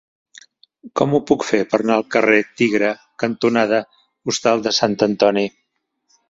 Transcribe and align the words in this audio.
Com 1.01 1.11
ho 1.17 1.19
puc 1.31 1.43
fer 1.49 1.59
per 1.73 1.79
anar 1.83 1.97
al 2.01 2.05
carrer 2.15 2.37
Tigre 2.61 2.89
cantonada 3.25 3.83
Hostal 4.33 4.65
de 4.69 4.75
Sant 4.79 4.99
Antoni? 5.09 5.47